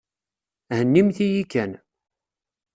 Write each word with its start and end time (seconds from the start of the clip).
Hennimt-yi 0.75 1.29
kan. 1.51 1.71